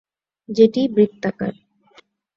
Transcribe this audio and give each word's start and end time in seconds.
যেটি 0.49 0.81
বৃত্তাকার। 0.87 1.53